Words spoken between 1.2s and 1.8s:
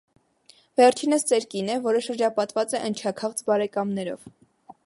ծեր կին է,